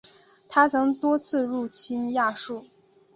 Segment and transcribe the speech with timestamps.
[0.49, 2.65] 他曾多次入侵亚述。